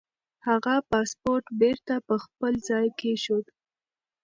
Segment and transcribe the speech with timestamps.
[0.47, 3.45] هغه پاسپورت بېرته پر خپل ځای کېښود.